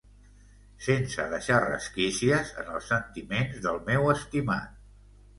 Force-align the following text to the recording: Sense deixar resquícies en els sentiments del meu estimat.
Sense 0.83 1.25
deixar 1.33 1.59
resquícies 1.65 2.53
en 2.63 2.71
els 2.77 2.87
sentiments 2.93 3.59
del 3.67 3.77
meu 3.91 4.09
estimat. 4.15 4.81